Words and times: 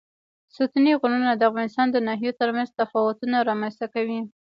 ستوني 0.55 0.93
غرونه 1.01 1.29
د 1.35 1.41
افغانستان 1.49 1.87
د 1.91 1.97
ناحیو 2.07 2.37
ترمنځ 2.41 2.69
تفاوتونه 2.81 3.35
رامنځ 3.49 3.73
ته 3.81 3.87
کوي. 3.93 4.19